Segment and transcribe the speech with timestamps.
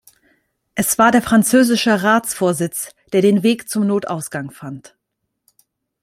[0.73, 4.95] Es war der französische Ratsvorsitz, der den Weg zum Notausgang fand.